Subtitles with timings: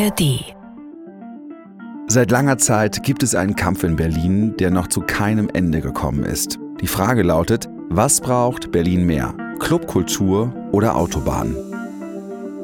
[0.00, 0.44] ARD.
[2.08, 6.24] Seit langer Zeit gibt es einen Kampf in Berlin, der noch zu keinem Ende gekommen
[6.24, 6.58] ist.
[6.80, 9.34] Die Frage lautet, was braucht Berlin mehr?
[9.58, 11.54] Clubkultur oder Autobahn?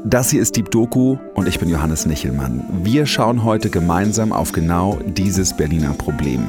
[0.05, 2.65] Das hier ist Deep Doku und ich bin Johannes Nichelmann.
[2.83, 6.49] Wir schauen heute gemeinsam auf genau dieses Berliner Problem.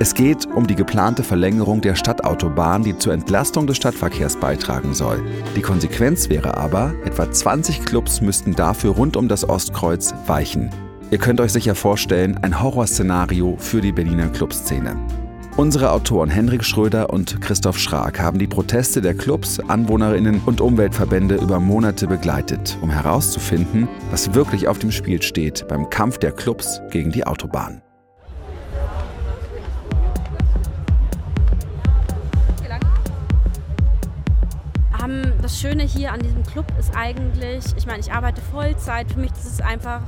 [0.00, 5.22] Es geht um die geplante Verlängerung der Stadtautobahn, die zur Entlastung des Stadtverkehrs beitragen soll.
[5.54, 10.70] Die Konsequenz wäre aber, etwa 20 Clubs müssten dafür rund um das Ostkreuz weichen.
[11.12, 14.96] Ihr könnt euch sicher vorstellen, ein Horrorszenario für die Berliner Clubszene.
[15.56, 21.36] Unsere Autoren Henrik Schröder und Christoph Schrag haben die Proteste der Clubs, Anwohnerinnen und Umweltverbände
[21.36, 26.80] über Monate begleitet, um herauszufinden, was wirklich auf dem Spiel steht beim Kampf der Clubs
[26.90, 27.83] gegen die Autobahn.
[35.44, 39.30] Das Schöne hier an diesem Club ist eigentlich, ich meine, ich arbeite Vollzeit, für mich
[39.32, 40.00] ist es einfach,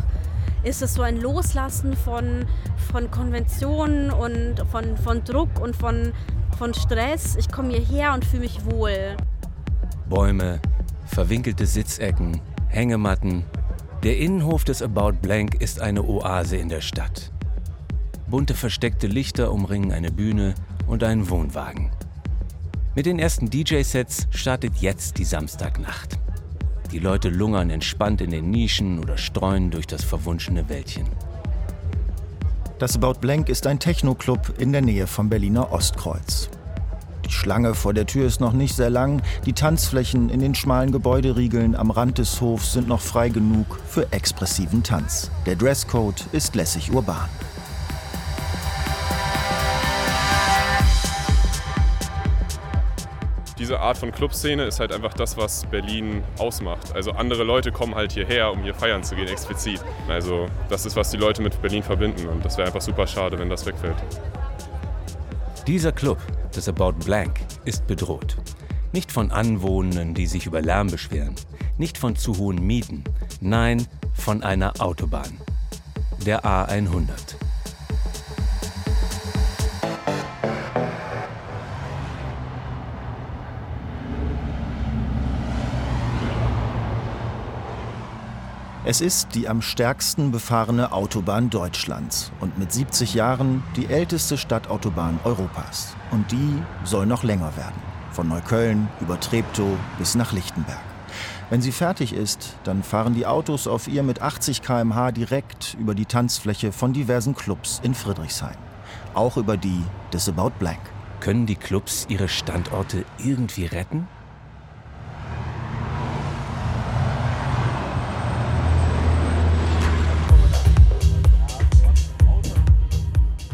[0.62, 2.46] ist es so ein Loslassen von,
[2.90, 6.14] von Konventionen und von, von Druck und von,
[6.56, 7.36] von Stress.
[7.36, 9.14] Ich komme hierher und fühle mich wohl.
[10.08, 10.58] Bäume,
[11.04, 13.44] verwinkelte Sitzecken, Hängematten.
[14.04, 17.30] Der Innenhof des About Blank ist eine Oase in der Stadt.
[18.26, 20.54] Bunte versteckte Lichter umringen eine Bühne
[20.86, 21.90] und einen Wohnwagen.
[22.96, 26.18] Mit den ersten DJ-Sets startet jetzt die Samstagnacht.
[26.92, 31.06] Die Leute lungern entspannt in den Nischen oder streuen durch das verwunschene Wäldchen.
[32.78, 36.48] Das About Blank ist ein Techno-Club in der Nähe vom Berliner Ostkreuz.
[37.26, 40.90] Die Schlange vor der Tür ist noch nicht sehr lang, die Tanzflächen in den schmalen
[40.90, 45.30] Gebäuderiegeln am Rand des Hofs sind noch frei genug für expressiven Tanz.
[45.44, 47.28] Der Dresscode ist lässig urban.
[53.66, 56.94] Diese Art von Clubszene ist halt einfach das, was Berlin ausmacht.
[56.94, 59.80] Also andere Leute kommen halt hierher, um hier feiern zu gehen, explizit.
[60.08, 63.36] Also das ist, was die Leute mit Berlin verbinden und das wäre einfach super schade,
[63.36, 63.96] wenn das wegfällt.
[65.66, 66.18] Dieser Club,
[66.54, 68.36] das About Blank, ist bedroht.
[68.92, 71.34] Nicht von Anwohnenden, die sich über Lärm beschweren,
[71.76, 73.02] nicht von zu hohen Mieten,
[73.40, 73.84] nein,
[74.14, 75.40] von einer Autobahn.
[76.24, 77.34] Der A100.
[88.88, 95.18] Es ist die am stärksten befahrene Autobahn Deutschlands und mit 70 Jahren die älteste Stadtautobahn
[95.24, 95.96] Europas.
[96.12, 97.82] Und die soll noch länger werden.
[98.12, 100.78] Von Neukölln über Treptow bis nach Lichtenberg.
[101.50, 105.96] Wenn sie fertig ist, dann fahren die Autos auf ihr mit 80 km/h direkt über
[105.96, 108.56] die Tanzfläche von diversen Clubs in Friedrichshain.
[109.14, 109.82] Auch über die
[110.12, 110.78] des About Blank.
[111.18, 114.06] Können die Clubs ihre Standorte irgendwie retten?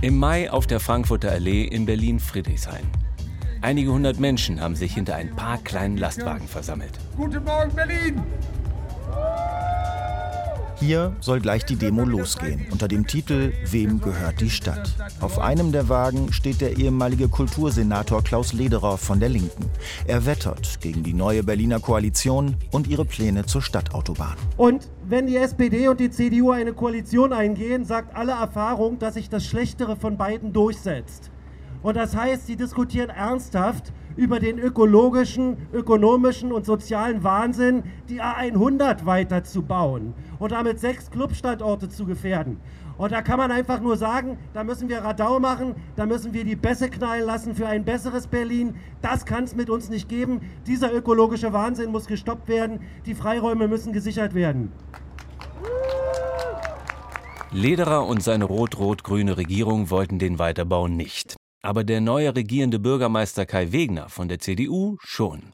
[0.03, 2.91] Im Mai auf der Frankfurter Allee in Berlin-Friedrichshain.
[3.61, 6.99] Einige hundert Menschen haben sich hinter ein paar kleinen Lastwagen versammelt.
[7.17, 8.21] Guten Morgen, Berlin!
[10.85, 14.93] Hier soll gleich die Demo losgehen, unter dem Titel Wem gehört die Stadt?
[15.21, 19.71] Auf einem der Wagen steht der ehemalige Kultursenator Klaus Lederer von der Linken.
[20.09, 24.35] Er wettert gegen die neue Berliner Koalition und ihre Pläne zur Stadtautobahn.
[24.57, 29.29] Und wenn die SPD und die CDU eine Koalition eingehen, sagt alle Erfahrung, dass sich
[29.29, 31.31] das Schlechtere von beiden durchsetzt.
[31.85, 39.07] Und das heißt, sie diskutieren ernsthaft über den ökologischen, ökonomischen und sozialen Wahnsinn, die A100
[39.07, 42.59] weiter zu bauen und damit sechs Clubstandorte zu gefährden.
[42.99, 46.45] Und da kann man einfach nur sagen, da müssen wir Radau machen, da müssen wir
[46.45, 48.77] die Bässe knallen lassen für ein besseres Berlin.
[49.01, 50.41] Das kann es mit uns nicht geben.
[50.67, 52.81] Dieser ökologische Wahnsinn muss gestoppt werden.
[53.07, 54.73] Die Freiräume müssen gesichert werden.
[57.51, 61.37] Lederer und seine rot-rot-grüne Regierung wollten den Weiterbau nicht.
[61.63, 65.53] Aber der neue regierende Bürgermeister Kai Wegner von der CDU schon.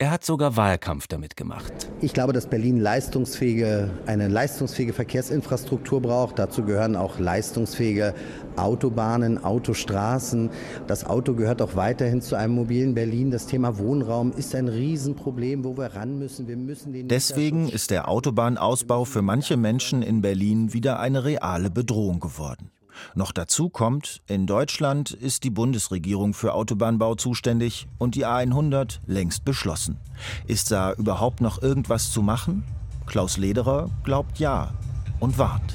[0.00, 1.72] Er hat sogar Wahlkampf damit gemacht.
[2.02, 6.38] Ich glaube, dass Berlin leistungsfähige, eine leistungsfähige Verkehrsinfrastruktur braucht.
[6.38, 8.14] Dazu gehören auch leistungsfähige
[8.54, 10.50] Autobahnen, Autostraßen.
[10.86, 13.32] Das Auto gehört auch weiterhin zu einem mobilen Berlin.
[13.32, 16.46] Das Thema Wohnraum ist ein Riesenproblem, wo wir ran müssen.
[16.46, 21.70] Wir müssen den Deswegen ist der Autobahnausbau für manche Menschen in Berlin wieder eine reale
[21.70, 22.70] Bedrohung geworden.
[23.14, 29.44] Noch dazu kommt, in Deutschland ist die Bundesregierung für Autobahnbau zuständig und die A100 längst
[29.44, 29.98] beschlossen.
[30.46, 32.64] Ist da überhaupt noch irgendwas zu machen?
[33.06, 34.72] Klaus Lederer glaubt ja
[35.20, 35.74] und warnt.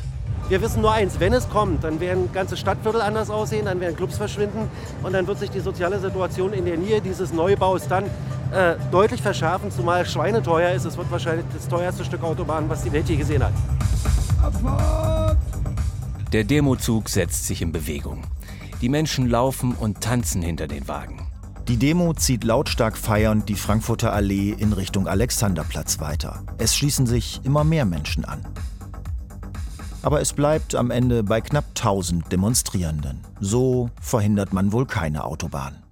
[0.50, 3.96] Wir wissen nur eins, wenn es kommt, dann werden ganze Stadtviertel anders aussehen, dann werden
[3.96, 4.70] Clubs verschwinden
[5.02, 8.06] und dann wird sich die soziale Situation in der Nähe dieses Neubaus dann
[8.52, 10.86] äh, deutlich verschärfen, zumal Schweine teuer ist.
[10.86, 13.54] Es wird wahrscheinlich das teuerste Stück Autobahn, was die Welt je gesehen hat.
[16.34, 18.24] Der Demozug setzt sich in Bewegung.
[18.82, 21.28] Die Menschen laufen und tanzen hinter den Wagen.
[21.68, 26.42] Die Demo zieht lautstark feiernd die Frankfurter Allee in Richtung Alexanderplatz weiter.
[26.58, 28.42] Es schließen sich immer mehr Menschen an.
[30.02, 33.22] Aber es bleibt am Ende bei knapp 1000 Demonstrierenden.
[33.40, 35.84] So verhindert man wohl keine Autobahn.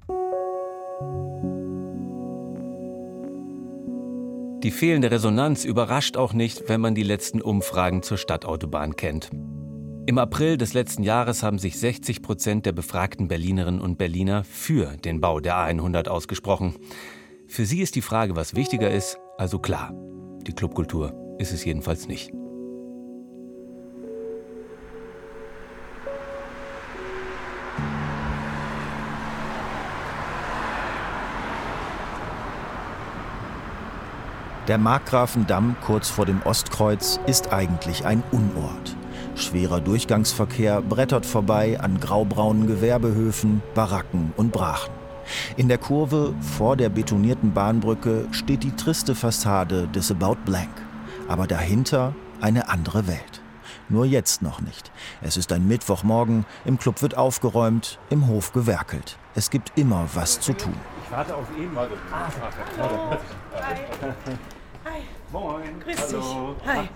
[4.63, 9.29] Die fehlende Resonanz überrascht auch nicht, wenn man die letzten Umfragen zur Stadtautobahn kennt.
[10.07, 14.97] Im April des letzten Jahres haben sich 60 Prozent der befragten Berlinerinnen und Berliner für
[14.97, 16.75] den Bau der A100 ausgesprochen.
[17.47, 19.93] Für sie ist die Frage, was wichtiger ist, also klar.
[20.47, 22.31] Die Clubkultur ist es jedenfalls nicht.
[34.67, 38.95] Der Markgrafendamm kurz vor dem Ostkreuz ist eigentlich ein Unort.
[39.35, 44.91] Schwerer Durchgangsverkehr brettert vorbei an graubraunen Gewerbehöfen, Baracken und Brachen.
[45.57, 50.69] In der Kurve vor der betonierten Bahnbrücke steht die triste Fassade des About Blank.
[51.27, 53.41] Aber dahinter eine andere Welt.
[53.89, 54.91] Nur jetzt noch nicht.
[55.21, 59.17] Es ist ein Mittwochmorgen, im Club wird aufgeräumt, im Hof gewerkelt.
[59.35, 60.75] Es gibt immer was zu tun.
[61.03, 61.69] Ich warte auf ihn.
[61.73, 61.93] Warte.
[62.11, 62.29] Ah.
[63.61, 63.75] Hi.
[64.85, 65.01] Hi.
[65.31, 65.79] Moin.
[65.83, 66.25] Grüß dich.
[66.65, 66.89] Hi.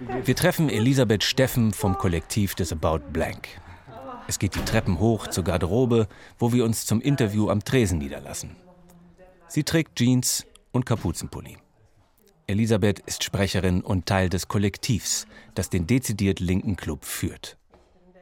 [0.00, 3.48] Wir treffen Elisabeth Steffen vom Kollektiv des About Blank.
[4.28, 6.06] Es geht die Treppen hoch zur Garderobe,
[6.38, 8.54] wo wir uns zum Interview am Tresen niederlassen.
[9.48, 11.56] Sie trägt Jeans und Kapuzenpulli.
[12.46, 17.56] Elisabeth ist Sprecherin und Teil des Kollektivs, das den dezidiert linken Club führt.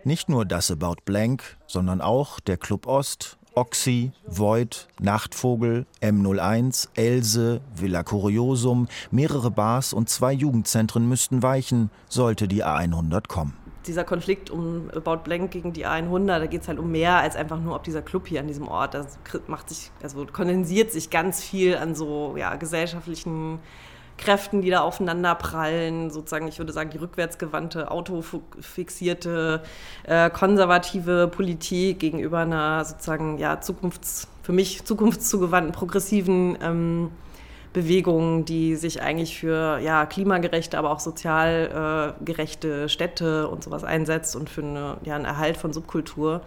[0.02, 7.62] Nicht nur das About Blank, sondern auch der Club Ost Oxy, Void, Nachtvogel, M01, Else,
[7.74, 13.56] Villa Curiosum, mehrere Bars und zwei Jugendzentren müssten weichen, sollte die A100 kommen.
[13.86, 17.34] Dieser Konflikt um About Blank gegen die A100, da geht es halt um mehr als
[17.34, 21.08] einfach nur, ob dieser Club hier an diesem Ort, das macht sich, also kondensiert sich
[21.08, 23.60] ganz viel an so ja, gesellschaftlichen
[24.18, 29.62] Kräften, die da aufeinander prallen, sozusagen, ich würde sagen, die rückwärtsgewandte, autofixierte,
[30.04, 37.10] äh, konservative Politik gegenüber einer sozusagen, ja, zukunfts-, für mich zukunftszugewandten, progressiven ähm,
[37.72, 43.84] Bewegung, die sich eigentlich für ja, klimagerechte, aber auch sozial äh, gerechte Städte und sowas
[43.84, 46.40] einsetzt und für eine, ja, einen Erhalt von Subkultur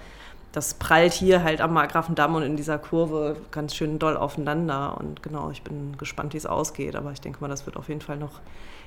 [0.51, 4.97] das prallt hier halt am Markgrafendamm und in dieser Kurve ganz schön doll aufeinander.
[4.97, 6.95] Und genau, ich bin gespannt, wie es ausgeht.
[6.95, 8.41] Aber ich denke mal, das wird auf jeden Fall noch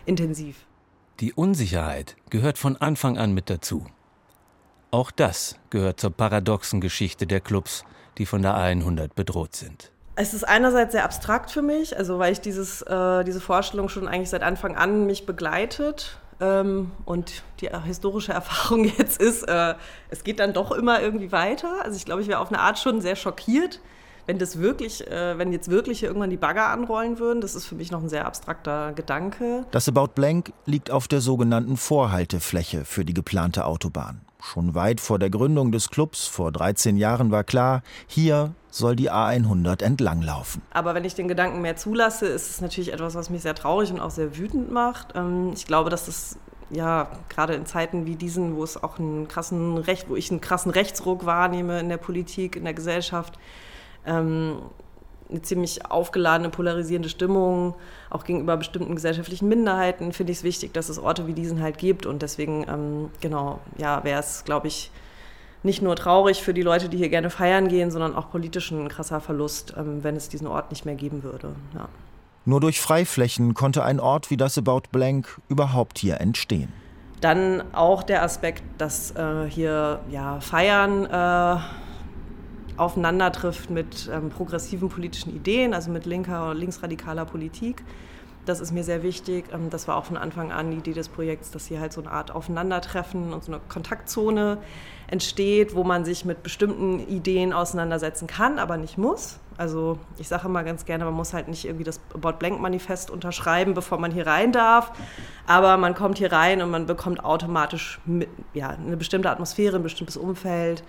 [0.04, 0.56] intensiv.
[1.20, 3.86] Die Unsicherheit gehört von Anfang an mit dazu.
[4.90, 7.84] Auch das gehört zur paradoxen Geschichte der Clubs,
[8.18, 9.92] die von der A100 bedroht sind.
[10.16, 14.06] Es ist einerseits sehr abstrakt für mich, also weil ich dieses, äh, diese Vorstellung schon
[14.08, 16.18] eigentlich seit Anfang an mich begleitet
[17.04, 19.74] und die historische Erfahrung jetzt ist, äh,
[20.10, 21.82] es geht dann doch immer irgendwie weiter.
[21.82, 23.80] Also ich glaube, ich wäre auf eine Art schon sehr schockiert,
[24.26, 27.40] wenn das wirklich, äh, wenn jetzt wirklich irgendwann die Bagger anrollen würden.
[27.40, 29.66] Das ist für mich noch ein sehr abstrakter Gedanke.
[29.70, 34.20] Das About Blank liegt auf der sogenannten Vorhaltefläche für die geplante Autobahn.
[34.44, 39.08] Schon weit vor der Gründung des Clubs vor 13 Jahren war klar, hier soll die
[39.08, 40.62] A100 entlanglaufen.
[40.72, 43.92] Aber wenn ich den Gedanken mehr zulasse, ist es natürlich etwas, was mich sehr traurig
[43.92, 45.14] und auch sehr wütend macht.
[45.14, 46.38] Ähm, ich glaube, dass das
[46.70, 50.40] ja gerade in Zeiten wie diesen, wo es auch einen krassen Recht, wo ich einen
[50.40, 53.38] krassen Rechtsruck wahrnehme in der Politik, in der Gesellschaft,
[54.04, 54.56] ähm,
[55.32, 57.74] eine ziemlich aufgeladene, polarisierende Stimmung,
[58.10, 61.78] auch gegenüber bestimmten gesellschaftlichen Minderheiten, finde ich es wichtig, dass es Orte wie diesen halt
[61.78, 62.06] gibt.
[62.06, 64.90] Und deswegen, ähm, genau, ja, wäre es, glaube ich,
[65.62, 68.88] nicht nur traurig für die Leute, die hier gerne feiern gehen, sondern auch politisch ein
[68.88, 71.54] krasser Verlust, ähm, wenn es diesen Ort nicht mehr geben würde.
[71.74, 71.88] Ja.
[72.44, 76.72] Nur durch Freiflächen konnte ein Ort wie das About Blank überhaupt hier entstehen.
[77.20, 81.60] Dann auch der Aspekt, dass äh, hier ja, Feiern äh,
[82.82, 87.82] aufeinander trifft mit ähm, progressiven politischen Ideen, also mit linker oder linksradikaler Politik.
[88.44, 89.46] Das ist mir sehr wichtig.
[89.52, 92.00] Ähm, das war auch von Anfang an die Idee des Projekts, dass hier halt so
[92.00, 94.58] eine Art Aufeinandertreffen und so eine Kontaktzone
[95.06, 99.38] entsteht, wo man sich mit bestimmten Ideen auseinandersetzen kann, aber nicht muss.
[99.58, 103.10] Also ich sage immer ganz gerne, man muss halt nicht irgendwie das About Blank Manifest
[103.10, 104.92] unterschreiben, bevor man hier rein darf.
[105.46, 109.82] Aber man kommt hier rein und man bekommt automatisch mit, ja, eine bestimmte Atmosphäre, ein
[109.82, 110.82] bestimmtes Umfeld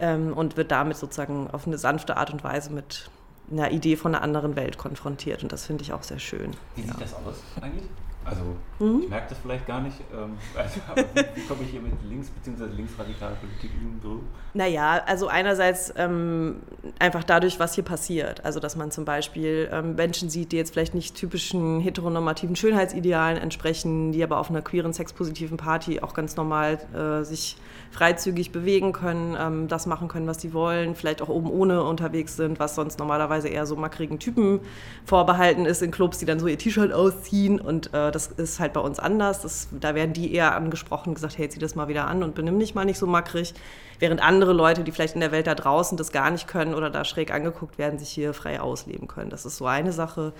[0.00, 3.10] ähm, und wird damit sozusagen auf eine sanfte Art und Weise mit
[3.50, 5.42] einer Idee von einer anderen Welt konfrontiert.
[5.42, 6.52] Und das finde ich auch sehr schön.
[6.76, 7.84] Wie sieht das aus eigentlich?
[8.24, 8.42] Also
[8.78, 9.02] mhm.
[9.02, 9.96] ich merke das vielleicht gar nicht.
[10.12, 10.80] Ähm, also,
[11.14, 12.64] wie, wie komme ich hier mit links- bzw.
[12.74, 14.24] linksradikaler Politik in Berührung?
[14.54, 16.56] Naja, also einerseits ähm,
[16.98, 18.44] einfach dadurch, was hier passiert.
[18.44, 23.36] Also dass man zum Beispiel ähm, Menschen sieht, die jetzt vielleicht nicht typischen heteronormativen Schönheitsidealen
[23.36, 27.56] entsprechen, die aber auf einer queeren, sexpositiven Party auch ganz normal äh, sich
[27.90, 32.36] freizügig bewegen können, ähm, das machen können, was sie wollen, vielleicht auch oben ohne unterwegs
[32.36, 34.60] sind, was sonst normalerweise eher so mackrigen Typen
[35.04, 38.72] vorbehalten ist in Clubs, die dann so ihr T-Shirt ausziehen und äh, das ist halt
[38.72, 39.40] bei uns anders.
[39.40, 42.58] Das, da werden die eher angesprochen gesagt, hey, zieh das mal wieder an und benimm
[42.58, 43.54] dich mal nicht so mackrig.
[43.98, 46.90] Während andere Leute, die vielleicht in der Welt da draußen das gar nicht können oder
[46.90, 49.30] da schräg angeguckt werden, sich hier frei ausleben können.
[49.30, 50.32] Das ist so eine Sache.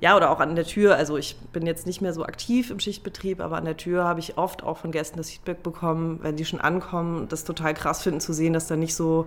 [0.00, 0.96] Ja, oder auch an der Tür.
[0.96, 4.20] Also ich bin jetzt nicht mehr so aktiv im Schichtbetrieb, aber an der Tür habe
[4.20, 8.02] ich oft auch von Gästen das Feedback bekommen, wenn die schon ankommen, das total krass
[8.02, 9.26] finden zu sehen, dass da nicht so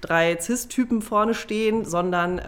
[0.00, 2.42] drei CIS-Typen vorne stehen, sondern äh,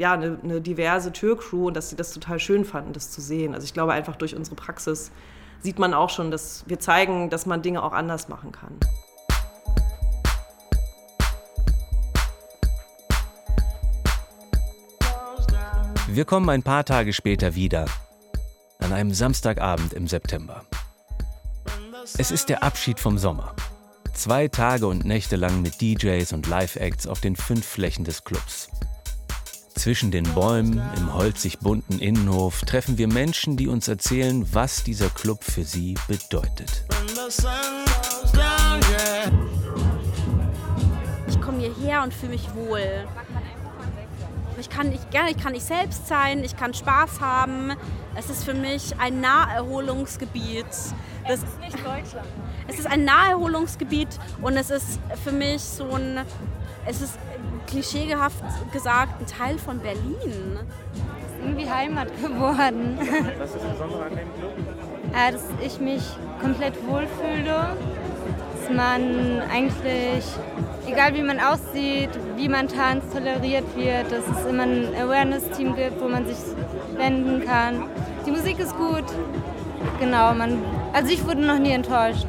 [0.00, 3.54] ja, eine, eine diverse Türcrew und dass sie das total schön fanden, das zu sehen.
[3.54, 5.12] Also ich glaube einfach durch unsere Praxis
[5.60, 8.78] sieht man auch schon, dass wir zeigen, dass man Dinge auch anders machen kann.
[16.08, 17.86] Wir kommen ein paar Tage später wieder,
[18.78, 20.62] an einem Samstagabend im September.
[22.18, 23.54] Es ist der Abschied vom Sommer.
[24.14, 28.68] Zwei Tage und Nächte lang mit DJs und Live-Acts auf den fünf Flächen des Clubs.
[29.74, 35.08] Zwischen den Bäumen im holzig bunten Innenhof treffen wir Menschen, die uns erzählen, was dieser
[35.08, 36.84] Club für sie bedeutet.
[41.26, 43.06] Ich komme hierher und fühle mich wohl.
[44.60, 47.72] Ich kann nicht gerne, ich kann ich selbst sein, ich kann Spaß haben.
[48.14, 50.66] Es ist für mich ein Naherholungsgebiet.
[51.26, 52.26] Das, es ist nicht Deutschland.
[52.68, 54.08] Es ist ein Naherholungsgebiet
[54.40, 56.20] und es ist für mich so ein,
[56.86, 57.18] es ist
[57.66, 60.58] klischeehaft gesagt ein Teil von Berlin.
[60.58, 62.98] Es ist irgendwie Heimat geworden.
[63.38, 64.52] Was ist das Besondere an dem Club?
[65.14, 66.02] Äh, dass ich mich
[66.40, 67.76] komplett wohlfühle,
[68.56, 70.24] dass man eigentlich,
[70.86, 76.00] egal wie man aussieht, wie man tanzt, toleriert wird, dass es immer ein Awareness-Team gibt,
[76.00, 76.38] wo man sich
[76.96, 77.84] wenden kann.
[78.26, 79.04] Die Musik ist gut,
[80.00, 82.26] genau, man, also ich wurde noch nie enttäuscht.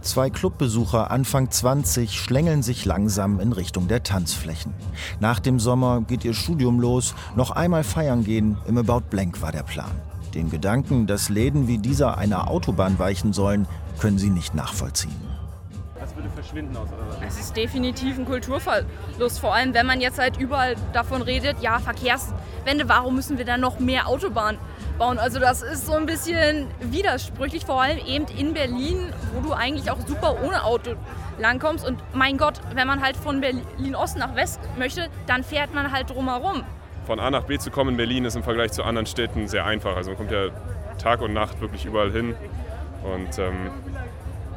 [0.00, 4.72] Zwei Clubbesucher Anfang 20 schlängeln sich langsam in Richtung der Tanzflächen.
[5.20, 7.14] Nach dem Sommer geht ihr Studium los.
[7.36, 9.90] Noch einmal feiern gehen im About Blank war der Plan.
[10.34, 13.66] Den Gedanken, dass Läden wie dieser einer Autobahn weichen sollen,
[13.98, 15.16] können sie nicht nachvollziehen.
[15.98, 20.18] Das würde verschwinden aus eurer Es ist definitiv ein Kulturverlust, vor allem wenn man jetzt
[20.18, 24.58] halt überall davon redet, ja, Verkehrswende, warum müssen wir dann noch mehr Autobahnen
[24.98, 25.18] bauen.
[25.18, 29.90] Also das ist so ein bisschen widersprüchlich, vor allem eben in Berlin, wo du eigentlich
[29.90, 30.94] auch super ohne Auto
[31.38, 31.86] langkommst.
[31.86, 35.92] Und mein Gott, wenn man halt von Berlin Ost nach West möchte, dann fährt man
[35.92, 36.64] halt drumherum.
[37.06, 39.64] Von A nach B zu kommen in Berlin ist im Vergleich zu anderen Städten sehr
[39.64, 39.96] einfach.
[39.96, 40.48] Also man kommt ja
[40.98, 42.34] Tag und Nacht wirklich überall hin.
[43.02, 43.70] Und ähm,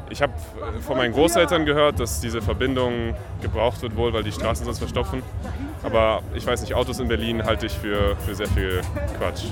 [0.09, 0.33] ich habe
[0.81, 5.23] von meinen Großeltern gehört, dass diese Verbindung gebraucht wird wohl, weil die Straßen sonst verstopfen.
[5.83, 8.81] Aber ich weiß nicht, Autos in Berlin halte ich für, für sehr viel
[9.17, 9.45] Quatsch.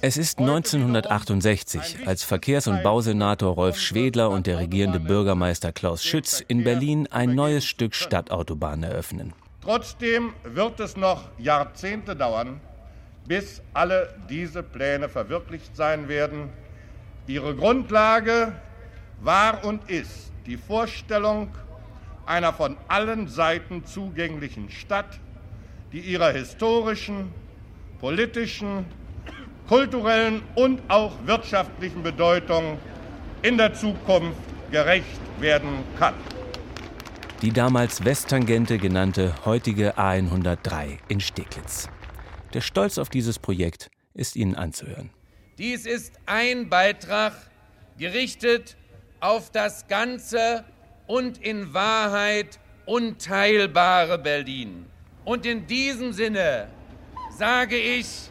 [0.00, 6.44] Es ist 1968, als Verkehrs- und Bausenator Rolf Schwedler und der regierende Bürgermeister Klaus Schütz
[6.46, 9.32] in Berlin ein neues Stück Stadtautobahn eröffnen.
[9.60, 12.60] Trotzdem wird es noch Jahrzehnte dauern,
[13.26, 16.50] bis alle diese Pläne verwirklicht sein werden.
[17.26, 18.52] Ihre Grundlage
[19.20, 21.48] war und ist die Vorstellung
[22.26, 25.18] einer von allen Seiten zugänglichen Stadt,
[25.94, 27.32] die ihrer historischen,
[28.00, 28.84] politischen,
[29.68, 32.78] kulturellen und auch wirtschaftlichen Bedeutung
[33.42, 34.40] in der Zukunft
[34.72, 36.14] gerecht werden kann.
[37.42, 41.88] Die damals Westtangente genannte heutige A103 in Steglitz.
[42.54, 45.10] Der Stolz auf dieses Projekt ist Ihnen anzuhören.
[45.58, 47.34] Dies ist ein Beitrag
[47.98, 48.76] gerichtet
[49.20, 50.64] auf das ganze
[51.06, 54.86] und in Wahrheit unteilbare Berlin.
[55.24, 56.68] Und in diesem Sinne
[57.36, 58.30] sage ich,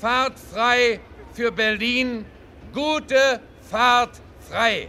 [0.00, 0.98] Fahrt frei
[1.32, 2.24] für Berlin,
[2.72, 4.88] gute Fahrt frei.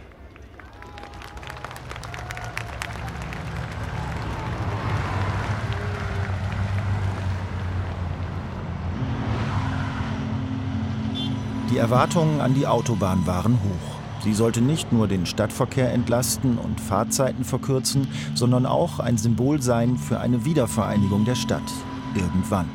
[11.70, 13.93] Die Erwartungen an die Autobahn waren hoch.
[14.24, 19.98] Sie sollte nicht nur den Stadtverkehr entlasten und Fahrzeiten verkürzen, sondern auch ein Symbol sein
[19.98, 21.62] für eine Wiedervereinigung der Stadt.
[22.14, 22.70] Irgendwann.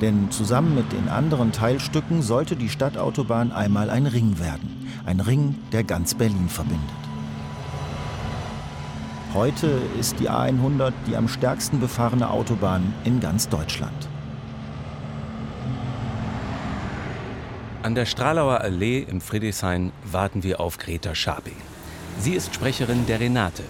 [0.00, 4.86] Denn zusammen mit den anderen Teilstücken sollte die Stadtautobahn einmal ein Ring werden.
[5.04, 6.88] Ein Ring, der ganz Berlin verbindet.
[9.34, 9.66] Heute
[9.98, 14.13] ist die A100 die am stärksten befahrene Autobahn in ganz Deutschland.
[17.84, 21.56] An der Stralauer Allee im Friedrichshain warten wir auf Greta Scharping.
[22.18, 23.62] Sie ist Sprecherin der Renate,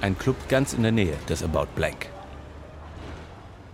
[0.00, 2.08] ein Club ganz in der Nähe des About Blank.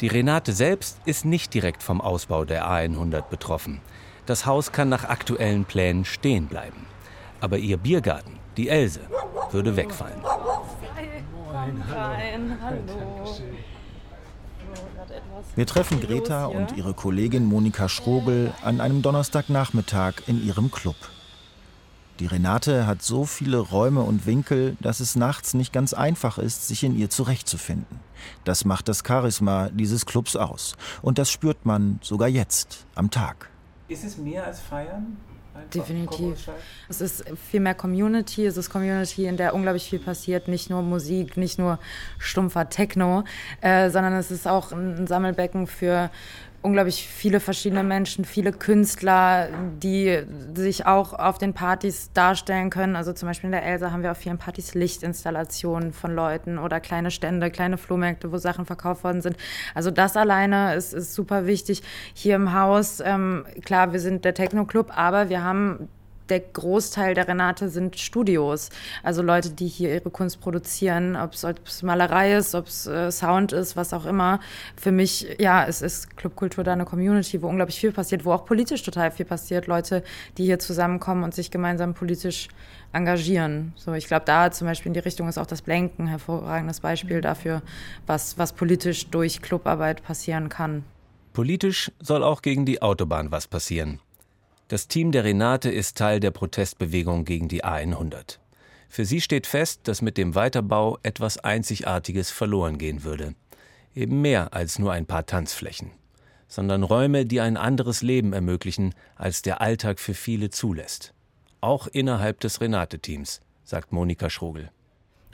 [0.02, 3.80] Die Renate selbst ist nicht direkt vom Ausbau der A100 betroffen.
[4.26, 6.85] Das Haus kann nach aktuellen Plänen stehen bleiben.
[7.40, 9.00] Aber ihr Biergarten, die Else,
[9.52, 10.21] würde wegfallen.
[10.23, 13.38] Komm rein, hallo.
[15.54, 20.97] Wir treffen Greta und ihre Kollegin Monika Schrogel an einem Donnerstagnachmittag in ihrem Club.
[22.21, 26.66] Die Renate hat so viele Räume und Winkel, dass es nachts nicht ganz einfach ist,
[26.66, 28.00] sich in ihr zurechtzufinden.
[28.45, 30.75] Das macht das Charisma dieses Clubs aus.
[31.00, 33.50] Und das spürt man sogar jetzt, am Tag.
[33.87, 35.16] Ist es mehr als Feiern?
[35.75, 36.50] Definitiv.
[36.88, 38.47] Es ist viel mehr Community.
[38.47, 40.49] Es ist Community, in der unglaublich viel passiert.
[40.49, 41.79] Nicht nur Musik, nicht nur
[42.19, 43.25] stumpfer Techno,
[43.61, 46.11] äh, sondern es ist auch ein Sammelbecken für
[46.61, 49.49] unglaublich viele verschiedene Menschen, viele Künstler,
[49.83, 50.23] die
[50.55, 52.97] sich auch auf den Partys darstellen können.
[52.97, 56.81] Also zum Beispiel in der Elsa haben wir auf vielen Partys Lichtinstallationen von Leuten oder
[56.81, 59.37] kleine Stände, kleine Flohmärkte, wo Sachen verkauft worden sind.
[59.75, 61.83] Also das alleine ist, ist super wichtig.
[62.12, 65.88] Hier im Haus, ähm, klar, wir sind der Techno-Club, aber wir haben
[66.28, 68.70] der Großteil der Renate sind Studios.
[69.02, 73.52] Also Leute, die hier ihre Kunst produzieren, ob es Malerei ist, ob es äh, Sound
[73.52, 74.40] ist, was auch immer.
[74.76, 78.44] Für mich, ja, es ist Clubkultur da eine Community, wo unglaublich viel passiert, wo auch
[78.44, 79.66] politisch total viel passiert.
[79.66, 80.02] Leute,
[80.37, 82.49] die hier zusammenkommen und sich gemeinsam politisch
[82.92, 83.73] engagieren.
[83.76, 86.80] So, ich glaube, da zum Beispiel in die Richtung ist auch das Blenken ein hervorragendes
[86.80, 87.62] Beispiel dafür,
[88.06, 90.85] was, was politisch durch Clubarbeit passieren kann.
[91.32, 94.00] Politisch soll auch gegen die Autobahn was passieren.
[94.69, 98.37] Das Team der Renate ist Teil der Protestbewegung gegen die A100.
[98.91, 103.35] Für sie steht fest, dass mit dem Weiterbau etwas Einzigartiges verloren gehen würde.
[103.95, 105.93] Eben mehr als nur ein paar Tanzflächen,
[106.49, 111.15] sondern Räume, die ein anderes Leben ermöglichen, als der Alltag für viele zulässt.
[111.63, 114.71] Auch innerhalb des Renate-Teams, sagt Monika Schrogel.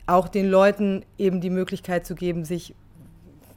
[0.06, 2.76] Auch den Leuten eben die Möglichkeit zu geben, sich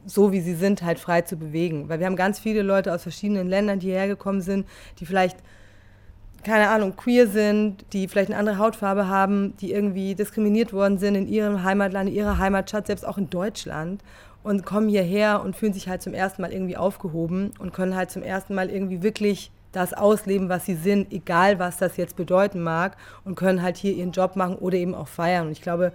[0.06, 1.88] so wie sie sind, halt frei zu bewegen.
[1.88, 4.66] Weil wir haben ganz viele Leute aus verschiedenen Ländern, die hierher gekommen sind,
[4.98, 5.36] die vielleicht
[6.44, 11.14] keine Ahnung, queer sind, die vielleicht eine andere Hautfarbe haben, die irgendwie diskriminiert worden sind
[11.14, 14.02] in ihrem Heimatland, in ihrer Heimatstadt, selbst auch in Deutschland
[14.42, 18.10] und kommen hierher und fühlen sich halt zum ersten Mal irgendwie aufgehoben und können halt
[18.10, 22.62] zum ersten Mal irgendwie wirklich das ausleben, was sie sind, egal was das jetzt bedeuten
[22.62, 25.46] mag und können halt hier ihren Job machen oder eben auch feiern.
[25.46, 25.92] Und ich glaube,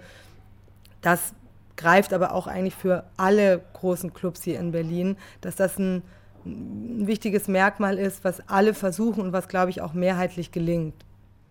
[1.02, 1.34] das
[1.76, 6.02] greift aber auch eigentlich für alle großen Clubs hier in Berlin, dass das ein
[6.46, 10.94] ein wichtiges Merkmal ist, was alle versuchen und was, glaube ich, auch mehrheitlich gelingt.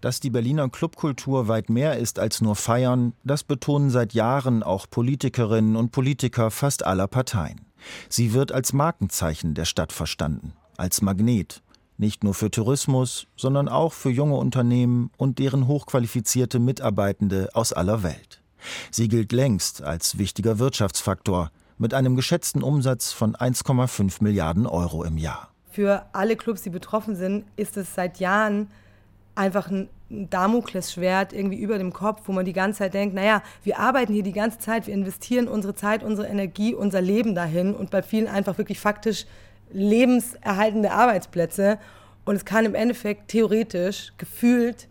[0.02, 4.86] Dass die Berliner Clubkultur weit mehr ist als nur Feiern, das betonen seit Jahren auch
[4.90, 7.62] Politikerinnen und Politiker fast aller Parteien.
[8.10, 11.62] Sie wird als Markenzeichen der Stadt verstanden, als Magnet,
[11.98, 18.04] nicht nur für Tourismus, sondern auch für junge Unternehmen und deren hochqualifizierte Mitarbeitende aus aller
[18.04, 18.42] Welt.
[18.92, 25.18] Sie gilt längst als wichtiger Wirtschaftsfaktor, mit einem geschätzten Umsatz von 1,5 Milliarden Euro im
[25.18, 25.50] Jahr.
[25.72, 28.70] Für alle Clubs, die betroffen sind, ist es seit Jahren
[29.36, 33.80] einfach ein Damoklesschwert irgendwie über dem Kopf, wo man die ganze Zeit denkt, naja, wir
[33.80, 37.90] arbeiten hier die ganze Zeit, wir investieren unsere Zeit, unsere Energie, unser Leben dahin und
[37.90, 39.26] bei vielen einfach wirklich faktisch
[39.72, 41.80] lebenserhaltende Arbeitsplätze.
[42.26, 44.88] Und es kann im Endeffekt theoretisch gefühlt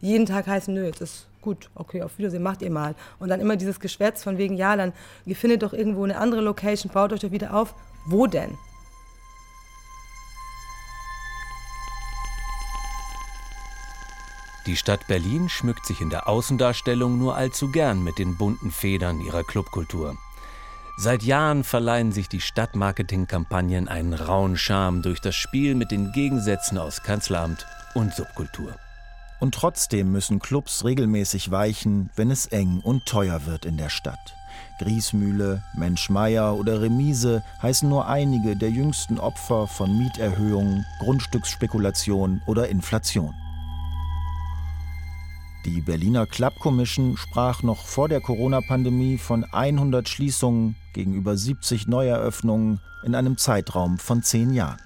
[0.00, 2.96] jeden Tag heißen, nö, es ist gut, okay, auf Wiedersehen, macht ihr mal.
[3.20, 4.92] Und dann immer dieses Geschwätz von wegen, ja, dann,
[5.26, 7.72] ihr findet doch irgendwo eine andere Location, baut euch doch wieder auf.
[8.04, 8.58] Wo denn?
[14.66, 19.20] Die Stadt Berlin schmückt sich in der Außendarstellung nur allzu gern mit den bunten Federn
[19.20, 20.16] ihrer Clubkultur.
[20.98, 26.76] Seit Jahren verleihen sich die Stadtmarketingkampagnen einen rauen Charme durch das Spiel mit den Gegensätzen
[26.76, 28.74] aus Kanzleramt und Subkultur.
[29.38, 34.34] Und trotzdem müssen Clubs regelmäßig weichen, wenn es eng und teuer wird in der Stadt.
[34.78, 43.34] Griesmühle, Menschmeier oder Remise heißen nur einige der jüngsten Opfer von Mieterhöhungen, Grundstücksspekulation oder Inflation.
[45.64, 52.80] Die Berliner Club Commission sprach noch vor der Corona-Pandemie von 100 Schließungen gegenüber 70 Neueröffnungen
[53.04, 54.80] in einem Zeitraum von zehn Jahren.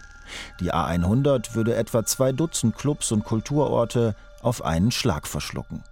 [0.60, 5.82] Die A100 würde etwa zwei Dutzend Clubs und Kulturorte auf einen Schlag verschlucken.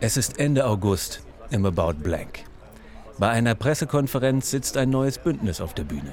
[0.00, 2.44] Es ist Ende August im About Blank.
[3.18, 6.12] Bei einer Pressekonferenz sitzt ein neues Bündnis auf der Bühne.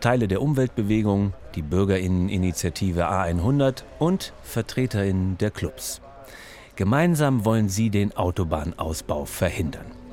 [0.00, 6.02] Teile der Umweltbewegung, die Bürgerinneninitiative A100 und Vertreterinnen der Clubs.
[6.76, 10.03] Gemeinsam wollen sie den Autobahnausbau verhindern.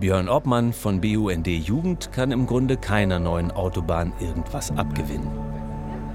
[0.00, 5.28] Björn Obmann von BUND Jugend kann im Grunde keiner neuen Autobahn irgendwas abgewinnen.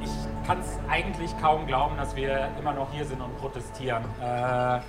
[0.02, 4.04] Ich kann es eigentlich kaum glauben, dass wir immer noch hier sind und protestieren.
[4.22, 4.80] Äh,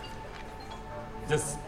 [1.29, 1.59] das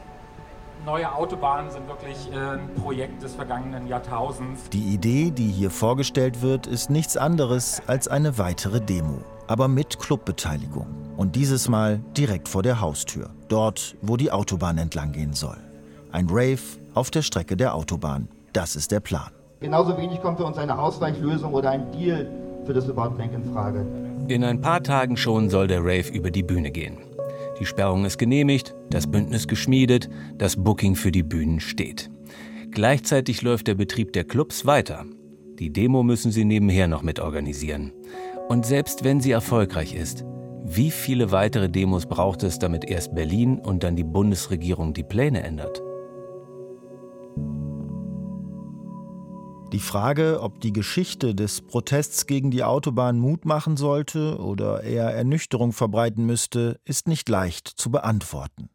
[0.85, 4.71] neue Autobahnen sind wirklich äh, ein Projekt des vergangenen Jahrtausends.
[4.71, 9.99] Die Idee, die hier vorgestellt wird, ist nichts anderes als eine weitere Demo, aber mit
[9.99, 10.87] Clubbeteiligung.
[11.17, 15.66] Und dieses Mal direkt vor der Haustür, dort, wo die Autobahn entlang gehen soll.
[16.17, 16.63] Ein Rave
[16.95, 18.29] auf der Strecke der Autobahn.
[18.55, 19.31] Das ist der Plan.
[19.61, 22.27] Genauso wenig kommt für uns eine Ausweichlösung oder ein Deal
[22.65, 23.85] für das About Bank in Frage.
[24.27, 26.97] In ein paar Tagen schon soll der Rave über die Bühne gehen.
[27.61, 32.09] Die Sperrung ist genehmigt, das Bündnis geschmiedet, das Booking für die Bühnen steht.
[32.71, 35.05] Gleichzeitig läuft der Betrieb der Clubs weiter.
[35.59, 37.93] Die Demo müssen sie nebenher noch mitorganisieren.
[38.49, 40.25] Und selbst wenn sie erfolgreich ist,
[40.65, 45.43] wie viele weitere Demos braucht es, damit erst Berlin und dann die Bundesregierung die Pläne
[45.43, 45.83] ändert?
[49.73, 55.13] Die Frage, ob die Geschichte des Protests gegen die Autobahn Mut machen sollte oder eher
[55.13, 58.71] Ernüchterung verbreiten müsste, ist nicht leicht zu beantworten.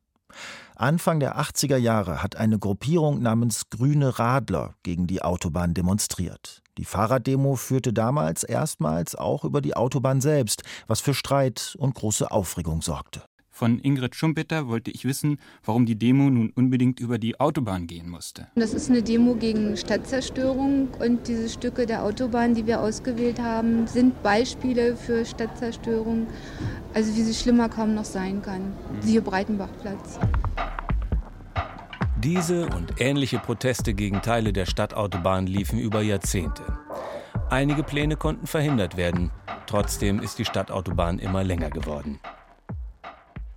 [0.76, 6.62] Anfang der 80er Jahre hat eine Gruppierung namens Grüne Radler gegen die Autobahn demonstriert.
[6.78, 12.32] Die Fahrraddemo führte damals erstmals auch über die Autobahn selbst, was für Streit und große
[12.32, 13.22] Aufregung sorgte.
[13.62, 18.10] Von Ingrid Schumpeter wollte ich wissen, warum die Demo nun unbedingt über die Autobahn gehen
[18.10, 18.48] musste.
[18.56, 23.86] Das ist eine Demo gegen Stadtzerstörung und diese Stücke der Autobahn, die wir ausgewählt haben,
[23.86, 26.26] sind Beispiele für Stadtzerstörung,
[26.96, 28.62] also wie sie schlimmer kaum noch sein kann.
[28.64, 29.02] Mhm.
[29.02, 30.18] Siehe Breitenbachplatz.
[32.18, 36.64] Diese und ähnliche Proteste gegen Teile der Stadtautobahn liefen über Jahrzehnte.
[37.52, 39.30] Einige Pläne konnten verhindert werden.
[39.68, 42.20] Trotzdem ist die Stadtautobahn immer länger geworden.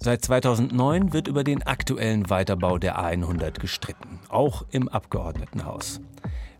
[0.04, 6.02] Seit 2009 wird über den aktuellen Weiterbau der A100 gestritten, auch im Abgeordnetenhaus.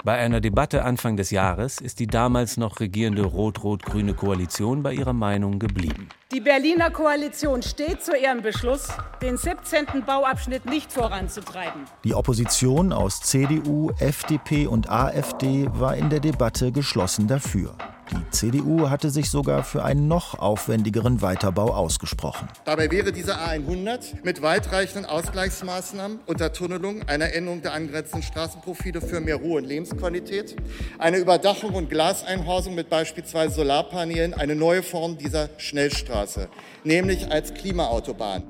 [0.03, 5.13] Bei einer Debatte Anfang des Jahres ist die damals noch regierende rot-rot-grüne Koalition bei ihrer
[5.13, 6.09] Meinung geblieben.
[6.33, 8.89] Die Berliner Koalition steht zu ihrem Beschluss,
[9.21, 10.05] den 17.
[10.07, 11.83] Bauabschnitt nicht voranzutreiben.
[12.03, 17.77] Die Opposition aus CDU, FDP und AfD war in der Debatte geschlossen dafür.
[18.11, 22.49] Die CDU hatte sich sogar für einen noch aufwendigeren Weiterbau ausgesprochen.
[22.65, 29.37] Dabei wäre diese A100 mit weitreichenden Ausgleichsmaßnahmen, Untertunnelung, einer Änderung der angrenzenden Straßenprofile für mehr
[29.37, 30.57] Ruhe und Lebensqualität,
[30.99, 36.49] eine Überdachung und Glaseinhausung mit beispielsweise Solarpanelen eine neue Form dieser Schnellstraße,
[36.85, 38.43] nämlich als Klimaautobahn.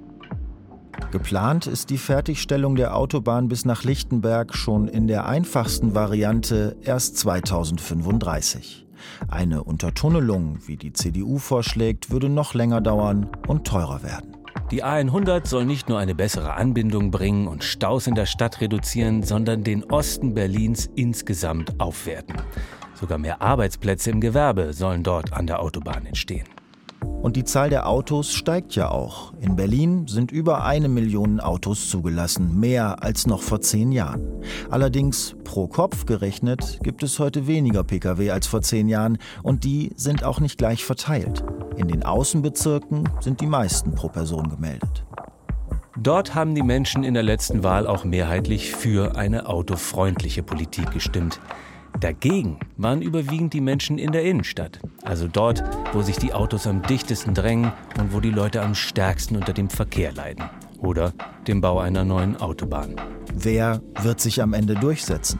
[1.10, 7.18] Geplant ist die Fertigstellung der Autobahn bis nach Lichtenberg schon in der einfachsten Variante erst
[7.18, 8.84] 2035.
[9.28, 14.36] Eine Untertunnelung, wie die CDU vorschlägt, würde noch länger dauern und teurer werden.
[14.70, 19.22] Die A100 soll nicht nur eine bessere Anbindung bringen und Staus in der Stadt reduzieren,
[19.22, 22.36] sondern den Osten Berlins insgesamt aufwerten.
[22.94, 26.46] Sogar mehr Arbeitsplätze im Gewerbe sollen dort an der Autobahn entstehen.
[27.04, 29.32] Und die Zahl der Autos steigt ja auch.
[29.40, 34.26] In Berlin sind über eine Million Autos zugelassen, mehr als noch vor zehn Jahren.
[34.70, 39.92] Allerdings pro Kopf gerechnet gibt es heute weniger Pkw als vor zehn Jahren und die
[39.96, 41.44] sind auch nicht gleich verteilt.
[41.76, 45.04] In den Außenbezirken sind die meisten pro Person gemeldet.
[45.96, 51.40] Dort haben die Menschen in der letzten Wahl auch mehrheitlich für eine autofreundliche Politik gestimmt.
[52.00, 56.82] Dagegen waren überwiegend die Menschen in der Innenstadt, also dort, wo sich die Autos am
[56.82, 60.44] dichtesten drängen und wo die Leute am stärksten unter dem Verkehr leiden
[60.78, 61.12] oder
[61.46, 62.96] dem Bau einer neuen Autobahn.
[63.32, 65.38] Wer wird sich am Ende durchsetzen?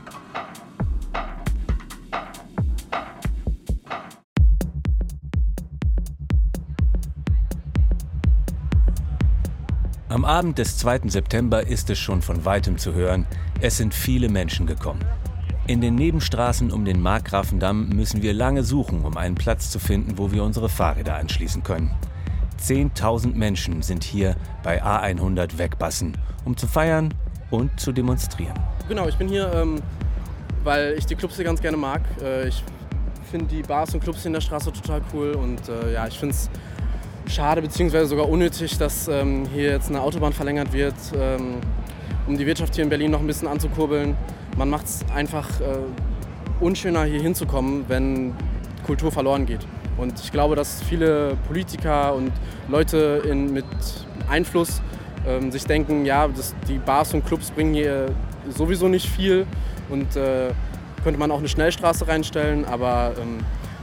[10.07, 11.09] Am Abend des 2.
[11.09, 13.27] September ist es schon von weitem zu hören,
[13.59, 15.03] es sind viele Menschen gekommen.
[15.67, 20.19] In den Nebenstraßen um den Markgrafendamm müssen wir lange suchen, um einen Platz zu finden,
[20.19, 21.89] wo wir unsere Fahrräder anschließen können.
[22.61, 27.15] 10.000 Menschen sind hier bei A100 Wegbassen, um zu feiern
[27.49, 28.53] und zu demonstrieren.
[28.87, 29.81] Genau, ich bin hier, ähm,
[30.63, 32.01] weil ich die Clubs hier ganz gerne mag.
[32.21, 32.63] Äh, ich
[33.31, 36.19] finde die Bars und Clubs hier in der Straße total cool und äh, ja, ich
[36.19, 36.47] finde es
[37.25, 38.05] schade bzw.
[38.05, 41.55] sogar unnötig, dass ähm, hier jetzt eine Autobahn verlängert wird, ähm,
[42.27, 44.15] um die Wirtschaft hier in Berlin noch ein bisschen anzukurbeln
[44.55, 45.63] man macht es einfach äh,
[46.59, 48.33] unschöner, hier hinzukommen, wenn
[48.85, 49.65] Kultur verloren geht.
[49.97, 52.31] Und ich glaube, dass viele Politiker und
[52.67, 53.65] Leute in, mit
[54.29, 54.81] Einfluss
[55.27, 58.07] ähm, sich denken, ja, das, die Bars und Clubs bringen hier
[58.49, 59.45] sowieso nicht viel
[59.89, 60.51] und äh,
[61.03, 63.39] könnte man auch eine Schnellstraße reinstellen, aber ähm,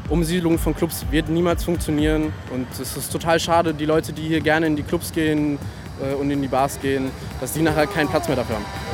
[0.09, 2.33] Umsiedlung von Clubs wird niemals funktionieren.
[2.53, 5.59] Und es ist total schade, die Leute, die hier gerne in die Clubs gehen
[6.03, 8.92] äh, und in die Bars gehen, dass die nachher keinen Platz mehr dafür haben.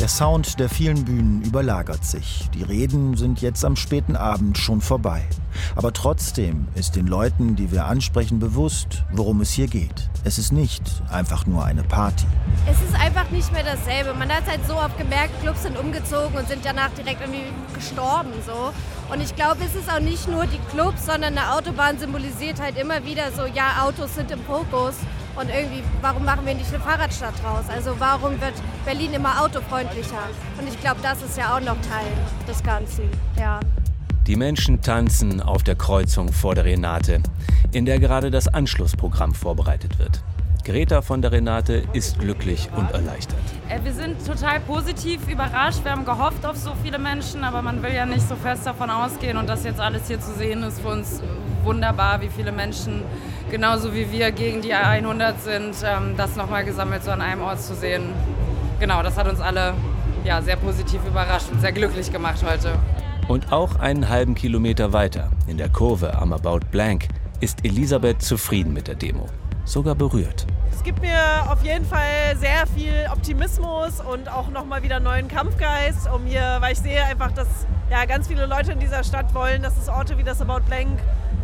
[0.00, 2.48] Der Sound der vielen Bühnen überlagert sich.
[2.54, 5.28] Die Reden sind jetzt am späten Abend schon vorbei.
[5.76, 10.08] Aber trotzdem ist den Leuten, die wir ansprechen, bewusst, worum es hier geht.
[10.24, 12.24] Es ist nicht einfach nur eine Party.
[12.66, 14.14] Es ist einfach nicht mehr dasselbe.
[14.14, 18.30] Man hat halt so oft gemerkt, Clubs sind umgezogen und sind danach direkt irgendwie gestorben.
[18.46, 18.72] So.
[19.12, 22.78] Und ich glaube, es ist auch nicht nur die Clubs, sondern eine Autobahn symbolisiert halt
[22.78, 24.94] immer wieder so, ja, Autos sind im Fokus.
[25.40, 27.64] Und irgendwie, warum machen wir nicht eine Fahrradstadt draus?
[27.74, 28.52] Also warum wird
[28.84, 30.28] Berlin immer autofreundlicher?
[30.58, 32.12] Und ich glaube, das ist ja auch noch Teil
[32.46, 33.04] des Ganzen.
[33.38, 33.58] Ja.
[34.26, 37.22] Die Menschen tanzen auf der Kreuzung vor der Renate,
[37.72, 40.22] in der gerade das Anschlussprogramm vorbereitet wird.
[40.62, 43.40] Greta von der Renate ist glücklich und erleichtert.
[43.70, 45.82] Äh, wir sind total positiv überrascht.
[45.84, 48.90] Wir haben gehofft auf so viele Menschen, aber man will ja nicht so fest davon
[48.90, 49.38] ausgehen.
[49.38, 51.22] Und das jetzt alles hier zu sehen, ist für uns
[51.64, 53.02] wunderbar, wie viele Menschen
[53.50, 57.60] genauso wie wir gegen die A100 sind, ähm, das nochmal gesammelt so an einem Ort
[57.60, 58.02] zu sehen.
[58.78, 59.74] Genau, das hat uns alle
[60.24, 62.78] ja, sehr positiv überrascht und sehr glücklich gemacht heute.
[63.28, 67.08] Und auch einen halben Kilometer weiter, in der Kurve am About Blank,
[67.40, 69.26] ist Elisabeth zufrieden mit der Demo.
[69.64, 70.46] Sogar berührt.
[70.72, 76.08] Es gibt mir auf jeden Fall sehr viel Optimismus und auch nochmal wieder neuen Kampfgeist,
[76.12, 77.48] um hier, weil ich sehe einfach, dass
[77.90, 80.98] ja, ganz viele Leute in dieser Stadt wollen, dass es Orte wie das About Blank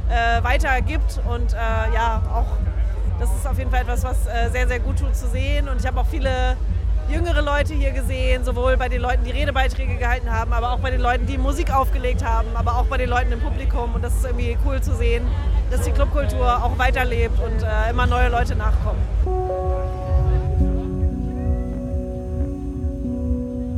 [0.09, 1.21] äh, weiter gibt.
[1.29, 1.57] Und äh,
[1.95, 2.47] ja, auch
[3.19, 5.69] das ist auf jeden Fall etwas, was äh, sehr, sehr gut tut zu sehen.
[5.69, 6.57] Und ich habe auch viele
[7.09, 10.91] jüngere Leute hier gesehen, sowohl bei den Leuten, die Redebeiträge gehalten haben, aber auch bei
[10.91, 13.95] den Leuten, die Musik aufgelegt haben, aber auch bei den Leuten im Publikum.
[13.95, 15.25] Und das ist irgendwie cool zu sehen,
[15.71, 19.01] dass die Clubkultur auch weiterlebt und äh, immer neue Leute nachkommen.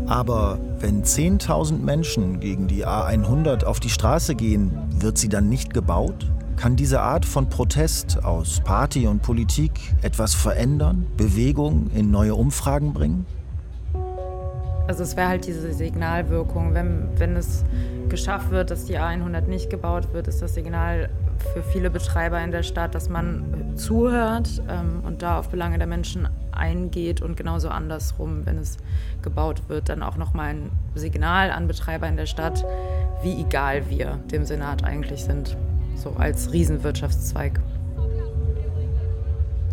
[0.09, 5.75] Aber wenn 10.000 Menschen gegen die A100 auf die Straße gehen, wird sie dann nicht
[5.75, 6.31] gebaut?
[6.57, 12.93] Kann diese Art von Protest aus Party und Politik etwas verändern, Bewegung in neue Umfragen
[12.93, 13.27] bringen?
[14.89, 16.73] Also es wäre halt diese Signalwirkung.
[16.73, 17.63] Wenn, wenn es
[18.09, 21.11] geschafft wird, dass die A100 nicht gebaut wird, ist das Signal
[21.53, 25.87] für viele Betreiber in der Stadt, dass man zuhört ähm, und da auf Belange der
[25.87, 28.79] Menschen eingeht und genauso andersrum, wenn es
[29.23, 32.65] gebaut wird, dann auch nochmal ein Signal an Betreiber in der Stadt,
[33.23, 35.57] wie egal wir dem Senat eigentlich sind,
[35.97, 37.61] so als Riesenwirtschaftszweig.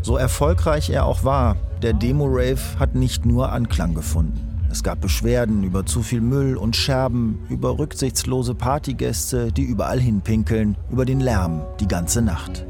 [0.02, 4.56] So erfolgreich er auch war, der Demo-Rave hat nicht nur Anklang gefunden.
[4.72, 10.76] Es gab Beschwerden über zu viel Müll und Scherben, über rücksichtslose Partygäste, die überall hinpinkeln,
[10.92, 12.66] über den Lärm die ganze Nacht.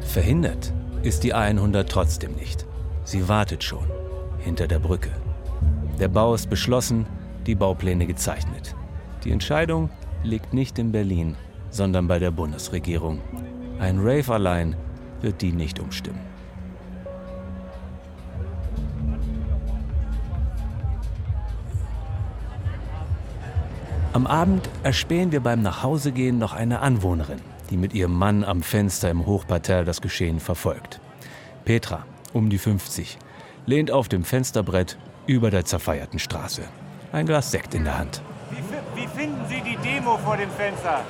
[0.00, 2.66] Verhindert ist die A100 trotzdem nicht.
[3.04, 3.84] Sie wartet schon
[4.38, 5.10] hinter der Brücke.
[5.98, 7.06] Der Bau ist beschlossen,
[7.46, 8.74] die Baupläne gezeichnet.
[9.24, 9.90] Die Entscheidung
[10.22, 11.36] liegt nicht in Berlin,
[11.70, 13.20] sondern bei der Bundesregierung.
[13.78, 14.76] Ein Rave allein
[15.20, 16.20] wird die nicht umstimmen.
[24.12, 29.08] Am Abend erspähen wir beim Nachhausegehen noch eine Anwohnerin, die mit ihrem Mann am Fenster
[29.08, 31.00] im Hochparterre das Geschehen verfolgt.
[31.64, 33.18] Petra, um die 50,
[33.66, 36.62] lehnt auf dem Fensterbrett über der zerfeierten Straße.
[37.12, 38.20] Ein Glas Sekt in der Hand.
[38.50, 38.62] Wie,
[39.00, 41.00] wie finden Sie die Demo vor dem Fenster?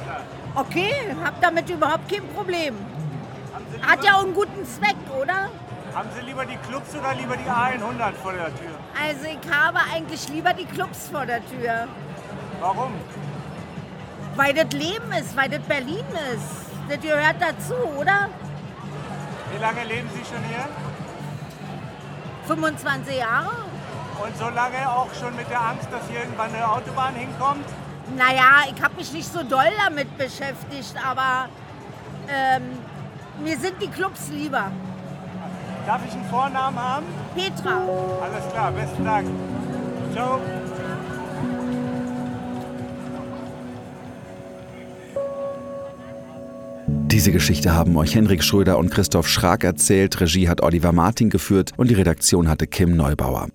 [0.55, 2.75] Okay, hab damit überhaupt kein Problem.
[3.83, 5.51] Hat ja auch einen guten Zweck, oder?
[5.95, 8.75] Haben Sie lieber die Clubs oder lieber die A100 vor der Tür?
[8.99, 11.87] Also ich habe eigentlich lieber die Clubs vor der Tür.
[12.61, 12.93] Warum?
[14.37, 16.71] Weil das Leben ist, weil das Berlin ist.
[16.89, 18.29] Das gehört dazu, oder?
[19.53, 20.67] Wie lange leben Sie schon hier?
[22.47, 23.70] 25 Jahre.
[24.23, 27.65] Und so lange auch schon mit der Angst, dass hier irgendwann eine Autobahn hinkommt?
[28.17, 31.49] Naja, ich habe mich nicht so doll damit beschäftigt, aber
[32.29, 32.63] ähm,
[33.43, 34.71] mir sind die Clubs lieber.
[35.87, 37.07] Darf ich einen Vornamen haben?
[37.35, 37.83] Petra.
[38.23, 39.29] Alles klar, besten Dank.
[40.13, 40.41] Ciao.
[46.87, 51.73] Diese Geschichte haben euch Henrik Schröder und Christoph Schrag erzählt, Regie hat Oliver Martin geführt
[51.77, 53.49] und die Redaktion hatte Kim Neubauer.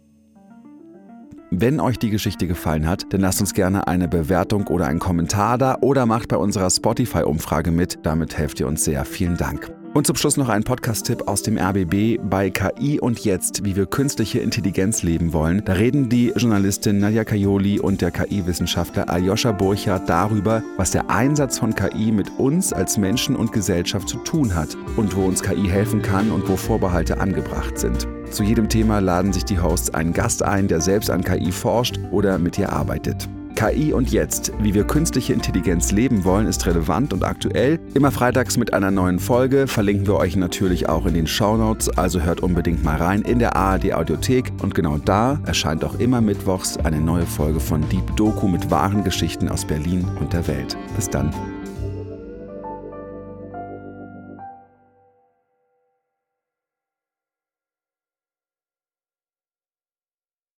[1.51, 5.58] Wenn euch die Geschichte gefallen hat, dann lasst uns gerne eine Bewertung oder einen Kommentar
[5.58, 7.99] da oder macht bei unserer Spotify-Umfrage mit.
[8.03, 9.05] Damit helft ihr uns sehr.
[9.05, 9.71] Vielen Dank.
[9.95, 13.86] Und zum Schluss noch ein Podcast-Tipp aus dem RBB bei KI und jetzt, wie wir
[13.86, 15.63] künstliche Intelligenz leben wollen.
[15.63, 21.60] Da reden die Journalistin Nadja Kajoli und der KI-Wissenschaftler Aljoscha Burchardt darüber, was der Einsatz
[21.60, 25.65] von KI mit uns als Menschen und Gesellschaft zu tun hat und wo uns KI
[25.69, 28.05] helfen kann und wo Vorbehalte angebracht sind.
[28.31, 32.01] Zu jedem Thema laden sich die Hosts einen Gast ein, der selbst an KI forscht
[32.12, 33.29] oder mit ihr arbeitet.
[33.56, 37.80] KI und jetzt, wie wir künstliche Intelligenz leben wollen, ist relevant und aktuell.
[37.94, 42.22] Immer freitags mit einer neuen Folge verlinken wir euch natürlich auch in den Shownotes, also
[42.22, 46.78] hört unbedingt mal rein in der ARD Audiothek und genau da erscheint auch immer mittwochs
[46.78, 50.78] eine neue Folge von Deep Doku mit wahren Geschichten aus Berlin und der Welt.
[50.96, 51.32] Bis dann.